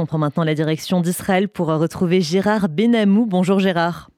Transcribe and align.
On 0.00 0.06
prend 0.06 0.18
maintenant 0.18 0.44
la 0.44 0.54
direction 0.54 1.00
d'Israël 1.00 1.48
pour 1.48 1.66
retrouver 1.66 2.20
Gérard 2.20 2.68
Benamou. 2.68 3.26
Bonjour 3.26 3.58
Gérard. 3.58 4.10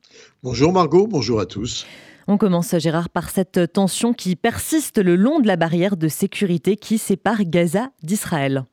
Bonjour 0.43 0.75
Margot, 0.75 1.07
bonjour 1.07 1.41
à 1.41 1.47
tous. 1.47 1.87
On 2.29 2.37
commence 2.37 2.77
Gérard 2.77 3.09
par 3.09 3.31
cette 3.31 3.73
tension 3.73 4.13
qui 4.13 4.37
persiste 4.37 4.99
le 4.99 5.17
long 5.17 5.41
de 5.41 5.47
la 5.47 5.57
barrière 5.57 5.97
de 5.97 6.09
sécurité 6.09 6.77
qui 6.77 6.99
sépare 6.99 7.45
Gaza 7.45 7.93
d'Israël. 8.03 8.67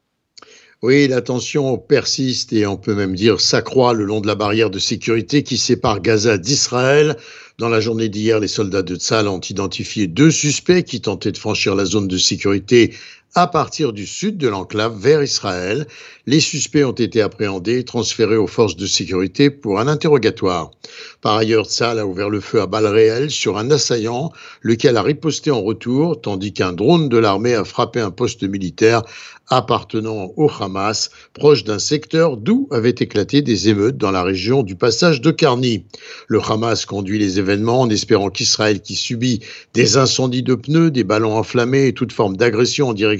Oui, 0.83 1.07
la 1.07 1.21
tension 1.21 1.78
persiste 1.78 2.51
et 2.51 2.67
on 2.67 2.75
peut 2.75 2.93
même 2.93 3.15
dire 3.15 3.39
s'accroît 3.39 3.94
le 3.94 4.03
long 4.03 4.19
de 4.19 4.28
la 4.28 4.35
barrière 4.35 4.69
de 4.69 4.78
sécurité 4.78 5.44
qui 5.44 5.58
sépare 5.58 6.01
Gaza 6.01 6.37
d'Israël. 6.37 7.15
Dans 7.58 7.69
la 7.69 7.79
journée 7.79 8.10
d'hier, 8.10 8.42
les 8.42 8.49
soldats 8.49 8.83
de 8.83 8.97
Tzal 8.97 9.29
ont 9.29 9.39
identifié 9.39 10.08
deux 10.08 10.29
suspects 10.29 10.83
qui 10.83 10.99
tentaient 10.99 11.31
de 11.31 11.37
franchir 11.37 11.74
la 11.74 11.85
zone 11.85 12.10
de 12.10 12.17
sécurité 12.17 12.94
à 13.35 13.47
partir 13.47 13.94
du 13.94 14.05
sud 14.05 14.37
de 14.37 14.47
l'enclave 14.47 14.97
vers 14.97 15.23
Israël. 15.23 15.85
Les 16.25 16.39
suspects 16.39 16.84
ont 16.84 16.91
été 16.91 17.21
appréhendés 17.21 17.80
et 17.80 17.85
transférés 17.85 18.38
aux 18.38 18.48
forces 18.48 18.75
de 18.75 18.88
sécurité 18.88 19.49
pour 19.49 19.79
un 19.79 19.88
interrogatoire. 19.88 20.71
Par 21.21 21.35
ailleurs, 21.38 21.67
Tzal 21.67 21.99
a 21.99 22.05
ouvert 22.05 22.29
le 22.29 22.39
feu 22.39 22.61
à 22.61 22.67
balles 22.67 22.88
réelles 22.88 23.31
sur 23.31 23.57
un 23.57 23.69
assaillant, 23.71 24.31
lequel 24.61 24.97
a 24.97 25.03
riposté 25.03 25.52
en 25.52 25.61
retour, 25.61 26.19
tandis 26.19 26.53
qu'un 26.53 26.73
drone 26.73 27.09
de 27.09 27.17
l'armée 27.17 27.53
a 27.53 27.63
frappé 27.63 27.99
un 27.99 28.11
poste 28.11 28.43
militaire 28.43 29.03
appartenant 29.49 30.33
au 30.35 30.52
Hamas, 30.59 31.09
proche 31.33 31.63
d'un 31.63 31.80
secteur 31.80 32.35
d'où 32.35 32.67
avaient 32.69 32.89
éclaté 32.89 33.41
des 33.41 33.69
émeutes 33.69 33.95
dans 33.95 34.11
la 34.11 34.21
région 34.21 34.61
du 34.61 34.75
passage 34.75 35.21
de 35.21 35.31
Karni. 35.31 35.85
Le 36.27 36.41
Hamas 36.41 36.85
conduit 36.85 37.17
les 37.17 37.39
événements 37.39 37.81
en 37.81 37.89
espérant 37.89 38.30
qu'Israël, 38.30 38.81
qui 38.81 38.95
subit 38.95 39.39
des 39.73 39.95
incendies 39.95 40.44
de 40.44 40.55
pneus, 40.55 40.91
des 40.91 41.05
ballons 41.05 41.38
enflammés 41.38 41.88
et 41.88 41.94
toute 41.94 42.11
forme 42.11 42.35
d'agression 42.35 42.89
en 42.89 42.94
direction 42.94 43.16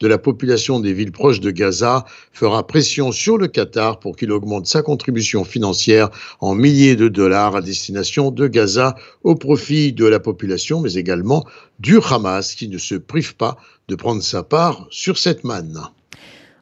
de 0.00 0.06
la 0.08 0.18
population 0.18 0.80
des 0.80 0.92
villes 0.92 1.12
proches 1.12 1.40
de 1.40 1.50
Gaza, 1.50 2.04
fera 2.32 2.66
pression 2.66 3.12
sur 3.12 3.38
le 3.38 3.48
Qatar 3.48 3.98
pour 3.98 4.16
qu'il 4.16 4.32
augmente 4.32 4.66
sa 4.66 4.82
contribution 4.82 5.44
financière 5.44 6.10
en 6.40 6.54
milliers 6.54 6.96
de 6.96 7.08
dollars 7.08 7.56
à 7.56 7.62
destination 7.62 8.30
de 8.30 8.46
Gaza 8.46 8.94
au 9.22 9.34
profit 9.34 9.92
de 9.92 10.06
la 10.06 10.20
population, 10.20 10.80
mais 10.80 10.94
également 10.94 11.44
du 11.78 11.98
Hamas 11.98 12.54
qui 12.54 12.68
ne 12.68 12.78
se 12.78 12.94
prive 12.94 13.36
pas 13.36 13.56
de 13.88 13.96
prendre 13.96 14.22
sa 14.22 14.42
part 14.42 14.86
sur 14.90 15.18
cette 15.18 15.44
manne. 15.44 15.80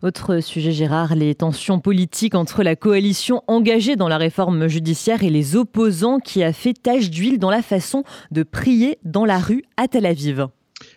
Autre 0.02 0.41
sujet, 0.41 0.72
Gérard, 0.72 1.14
les 1.14 1.33
tensions 1.36 1.78
politiques 1.78 2.34
entre 2.34 2.64
la 2.64 2.74
coalition 2.74 3.44
engagée 3.46 3.94
dans 3.94 4.08
la 4.08 4.18
réforme 4.18 4.66
judiciaire 4.66 5.22
et 5.22 5.30
les 5.30 5.55
opposants 5.55 6.18
qui 6.18 6.42
a 6.42 6.52
fait 6.52 6.74
tache 6.74 7.08
d'huile 7.08 7.39
dans 7.39 7.50
la 7.50 7.62
façon 7.62 8.02
de 8.33 8.42
prier 8.42 8.98
dans 9.05 9.24
la 9.24 9.39
rue 9.39 9.62
à 9.77 9.86
Tel 9.86 10.05
Aviv. 10.05 10.48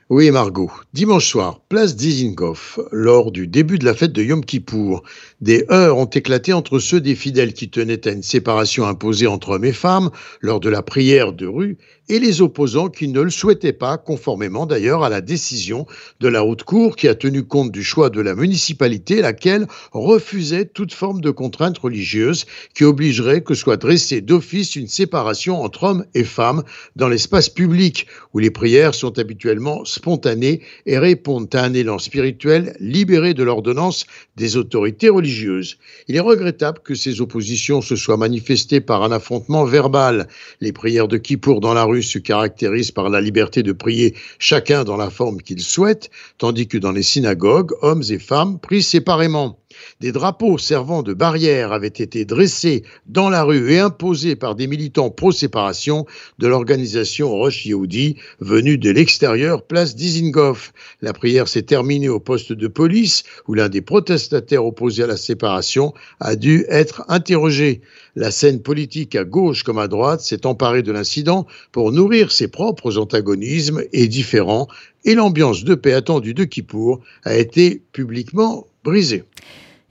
Oui, 0.09 0.29
Margot. 0.29 0.69
Dimanche 0.93 1.25
soir, 1.25 1.61
place 1.67 1.95
Dizengoff, 1.95 2.79
lors 2.91 3.31
du 3.31 3.47
début 3.47 3.79
de 3.79 3.85
la 3.85 3.95
fête 3.95 4.11
de 4.11 4.21
Yom 4.21 4.45
Kippour, 4.45 5.01
des 5.41 5.65
heurts 5.71 5.97
ont 5.97 6.05
éclaté 6.05 6.53
entre 6.53 6.77
ceux 6.77 7.01
des 7.01 7.15
fidèles 7.15 7.53
qui 7.53 7.71
tenaient 7.71 8.07
à 8.07 8.11
une 8.11 8.21
séparation 8.21 8.85
imposée 8.85 9.25
entre 9.25 9.49
hommes 9.49 9.65
et 9.65 9.73
femmes 9.73 10.11
lors 10.41 10.59
de 10.59 10.69
la 10.69 10.83
prière 10.83 11.33
de 11.33 11.47
rue 11.47 11.79
et 12.09 12.19
les 12.19 12.41
opposants 12.41 12.89
qui 12.89 13.07
ne 13.07 13.21
le 13.21 13.29
souhaitaient 13.29 13.73
pas, 13.73 13.97
conformément 13.97 14.65
d'ailleurs 14.65 15.03
à 15.03 15.09
la 15.09 15.21
décision 15.21 15.85
de 16.19 16.27
la 16.27 16.45
haute 16.45 16.63
cour 16.63 16.95
qui 16.95 17.07
a 17.07 17.15
tenu 17.15 17.43
compte 17.43 17.71
du 17.71 17.83
choix 17.83 18.09
de 18.09 18.21
la 18.21 18.35
municipalité, 18.35 19.21
laquelle 19.21 19.67
refusait 19.91 20.65
toute 20.65 20.93
forme 20.93 21.21
de 21.21 21.31
contrainte 21.31 21.77
religieuse 21.77 22.45
qui 22.73 22.83
obligerait 22.83 23.41
que 23.41 23.53
soit 23.53 23.77
dressée 23.77 24.21
d'office 24.21 24.75
une 24.75 24.87
séparation 24.87 25.61
entre 25.61 25.83
hommes 25.83 26.05
et 26.13 26.23
femmes 26.23 26.63
dans 26.95 27.09
l'espace 27.09 27.49
public 27.49 28.07
où 28.33 28.39
les 28.39 28.51
prières 28.51 28.93
sont 28.93 29.17
habituellement 29.17 29.85
spontanées 29.85 30.61
et 30.85 30.97
répondent 30.97 31.53
à 31.53 31.63
un 31.63 31.73
élan 31.73 31.99
spirituel 31.99 32.75
libéré 32.79 33.33
de 33.33 33.43
l'ordonnance 33.43 34.05
des 34.35 34.57
autorités 34.57 35.09
religieuses. 35.09 35.77
Il 36.07 36.15
est 36.15 36.21
regrettable 36.21 36.79
que 36.83 36.95
ces 36.95 37.21
oppositions 37.21 37.81
se 37.81 37.95
soient 37.95 38.17
manifestées 38.17 38.81
par 38.81 39.03
un 39.03 39.11
affrontement 39.11 39.65
verbal. 39.65 40.27
Les 40.61 40.71
prières 40.71 41.07
de 41.07 41.17
Kippour 41.17 41.61
dans 41.61 41.73
la 41.73 41.83
rue 41.83 41.94
se 42.03 42.19
caractérisent 42.19 42.91
par 42.91 43.09
la 43.09 43.21
liberté 43.21 43.63
de 43.63 43.71
prier 43.71 44.15
chacun 44.39 44.83
dans 44.83 44.97
la 44.97 45.09
forme 45.09 45.41
qu'il 45.41 45.61
souhaite, 45.61 46.09
tandis 46.37 46.67
que 46.67 46.77
dans 46.77 46.91
les 46.91 47.03
synagogues, 47.03 47.71
hommes 47.81 48.03
et 48.09 48.19
femmes 48.19 48.59
prient 48.59 48.83
séparément. 48.83 49.59
Des 50.01 50.11
drapeaux 50.11 50.57
servant 50.57 51.03
de 51.03 51.13
barrière 51.13 51.71
avaient 51.71 51.87
été 51.87 52.25
dressés 52.25 52.83
dans 53.05 53.29
la 53.29 53.43
rue 53.43 53.71
et 53.71 53.79
imposés 53.79 54.35
par 54.35 54.55
des 54.55 54.67
militants 54.67 55.09
pro-séparation 55.09 56.05
de 56.37 56.47
l'organisation 56.47 57.29
Roche 57.29 57.65
Yehudi 57.65 58.17
venue 58.39 58.77
de 58.77 58.89
l'extérieur, 58.89 59.63
place 59.63 59.95
Dizengoff. 59.95 60.73
La 61.01 61.13
prière 61.13 61.47
s'est 61.47 61.61
terminée 61.61 62.09
au 62.09 62.19
poste 62.19 62.51
de 62.51 62.67
police 62.67 63.23
où 63.47 63.53
l'un 63.53 63.69
des 63.69 63.81
protestataires 63.81 64.65
opposés 64.65 65.03
à 65.03 65.07
la 65.07 65.17
séparation 65.17 65.93
a 66.19 66.35
dû 66.35 66.65
être 66.69 67.03
interrogé. 67.07 67.81
La 68.15 68.31
scène 68.31 68.61
politique 68.61 69.15
à 69.15 69.23
gauche 69.23 69.63
comme 69.63 69.79
à 69.79 69.87
droite 69.87 70.21
s'est 70.21 70.45
emparée 70.45 70.83
de 70.83 70.91
l'incident 70.91 71.47
pour 71.71 71.91
nourrir 71.91 72.31
ses 72.31 72.47
propres 72.47 72.97
antagonismes 72.97 73.81
et 73.93 74.07
différents 74.07 74.67
et 75.05 75.15
l'ambiance 75.15 75.63
de 75.63 75.75
paix 75.75 75.93
attendue 75.93 76.33
de 76.33 76.43
Kippour 76.43 76.99
a 77.23 77.35
été 77.35 77.81
publiquement 77.91 78.67
brisée. 78.83 79.23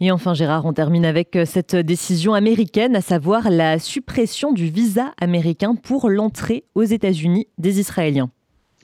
Et 0.05 0.11
enfin, 0.11 0.35
Gérard, 0.35 0.67
on 0.67 0.75
termine 0.75 1.07
avec 1.07 1.35
euh, 1.35 1.47
cette 1.47 1.75
décision 1.75 2.35
américaine, 2.35 2.95
à 2.95 3.01
savoir 3.01 3.49
la 3.49 3.79
suppression 3.79 4.53
du 4.53 4.67
visa 4.67 5.15
américain 5.19 5.77
pour 5.77 6.11
l'entrée 6.11 6.65
aux 6.75 6.83
États-Unis 6.83 7.49
des 7.57 7.81
Israéliens. 7.81 8.29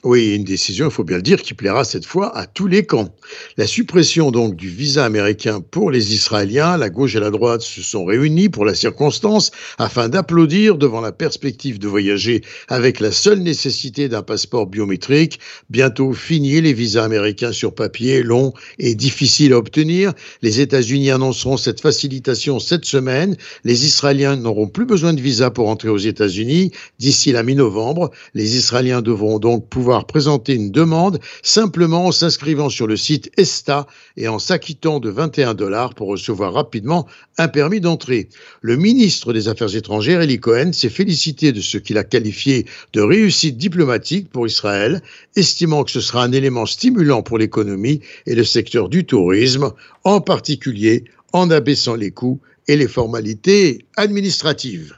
Oui, 0.03 0.33
une 0.33 0.43
décision, 0.43 0.87
il 0.87 0.91
faut 0.91 1.03
bien 1.03 1.17
le 1.17 1.21
dire, 1.21 1.43
qui 1.43 1.53
plaira 1.53 1.83
cette 1.83 2.07
fois 2.07 2.35
à 2.35 2.47
tous 2.47 2.65
les 2.65 2.87
camps. 2.87 3.13
La 3.55 3.67
suppression 3.67 4.31
donc 4.31 4.55
du 4.55 4.67
visa 4.67 5.05
américain 5.05 5.61
pour 5.61 5.91
les 5.91 6.15
Israéliens, 6.15 6.75
la 6.75 6.89
gauche 6.89 7.15
et 7.15 7.19
la 7.19 7.29
droite 7.29 7.61
se 7.61 7.83
sont 7.83 8.03
réunis 8.03 8.49
pour 8.49 8.65
la 8.65 8.73
circonstance 8.73 9.51
afin 9.77 10.09
d'applaudir 10.09 10.79
devant 10.79 11.01
la 11.01 11.11
perspective 11.11 11.77
de 11.77 11.87
voyager 11.87 12.41
avec 12.67 12.99
la 12.99 13.11
seule 13.11 13.41
nécessité 13.41 14.09
d'un 14.09 14.23
passeport 14.23 14.65
biométrique. 14.65 15.39
Bientôt 15.69 16.13
fini 16.13 16.59
les 16.61 16.73
visas 16.73 17.03
américains 17.03 17.51
sur 17.51 17.75
papier, 17.75 18.23
longs 18.23 18.53
et 18.79 18.95
difficiles 18.95 19.53
à 19.53 19.59
obtenir. 19.59 20.13
Les 20.41 20.61
États-Unis 20.61 21.11
annonceront 21.11 21.57
cette 21.57 21.79
facilitation 21.79 22.59
cette 22.59 22.85
semaine. 22.85 23.37
Les 23.65 23.85
Israéliens 23.85 24.35
n'auront 24.35 24.67
plus 24.67 24.87
besoin 24.87 25.13
de 25.13 25.21
visa 25.21 25.51
pour 25.51 25.69
entrer 25.69 25.89
aux 25.89 25.97
États-Unis 25.99 26.71
d'ici 26.97 27.31
la 27.31 27.43
mi-novembre. 27.43 28.09
Les 28.33 28.55
Israéliens 28.55 29.03
devront 29.03 29.37
donc 29.37 29.69
pouvoir 29.69 29.90
présenter 29.99 30.53
une 30.53 30.71
demande 30.71 31.19
simplement 31.43 32.07
en 32.07 32.11
s'inscrivant 32.11 32.69
sur 32.69 32.87
le 32.87 32.95
site 32.95 33.31
ESTA 33.37 33.87
et 34.17 34.27
en 34.27 34.39
s'acquittant 34.39 34.99
de 34.99 35.09
21 35.09 35.53
dollars 35.53 35.93
pour 35.93 36.07
recevoir 36.07 36.53
rapidement 36.53 37.07
un 37.37 37.47
permis 37.47 37.81
d'entrée. 37.81 38.29
Le 38.61 38.77
ministre 38.77 39.33
des 39.33 39.47
Affaires 39.47 39.75
étrangères, 39.75 40.21
Eli 40.21 40.39
Cohen, 40.39 40.71
s'est 40.73 40.89
félicité 40.89 41.51
de 41.51 41.61
ce 41.61 41.77
qu'il 41.77 41.97
a 41.97 42.03
qualifié 42.03 42.65
de 42.93 43.01
réussite 43.01 43.57
diplomatique 43.57 44.29
pour 44.29 44.47
Israël, 44.47 45.01
estimant 45.35 45.83
que 45.83 45.91
ce 45.91 46.01
sera 46.01 46.23
un 46.23 46.31
élément 46.31 46.65
stimulant 46.65 47.21
pour 47.21 47.37
l'économie 47.37 48.01
et 48.25 48.35
le 48.35 48.43
secteur 48.43 48.89
du 48.89 49.05
tourisme, 49.05 49.71
en 50.03 50.21
particulier 50.21 51.03
en 51.33 51.49
abaissant 51.51 51.95
les 51.95 52.11
coûts 52.11 52.39
et 52.67 52.75
les 52.75 52.87
formalités 52.87 53.85
administratives. 53.97 54.95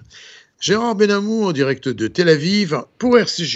Gérard 0.64 0.96
Benamou 0.96 1.44
en 1.44 1.52
direct 1.52 1.90
de 1.90 2.08
Tel 2.08 2.30
Aviv 2.30 2.84
pour 2.98 3.18
RCG. 3.18 3.52